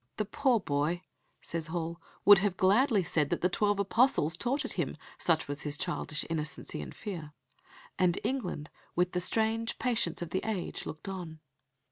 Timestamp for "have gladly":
2.39-3.03